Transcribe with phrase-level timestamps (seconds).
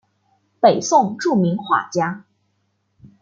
[0.59, 2.25] 北宋著名画家。